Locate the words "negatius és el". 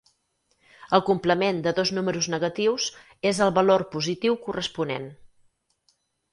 2.35-3.55